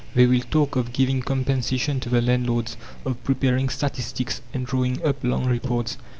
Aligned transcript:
They 0.15 0.25
will 0.25 0.41
talk 0.41 0.75
of 0.75 0.93
giving 0.93 1.21
compensation 1.21 1.99
to 1.99 2.09
the 2.09 2.23
landlords, 2.23 2.75
of 3.05 3.23
preparing 3.23 3.69
statistics, 3.69 4.41
and 4.51 4.65
drawing 4.65 5.05
up 5.05 5.23
long 5.23 5.45
reports. 5.45 5.95